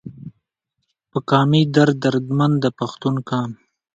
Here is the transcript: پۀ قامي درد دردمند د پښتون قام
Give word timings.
پۀ 1.09 1.19
قامي 1.29 1.61
درد 1.75 1.95
دردمند 2.05 2.55
د 2.63 2.65
پښتون 2.79 3.15
قام 3.29 3.51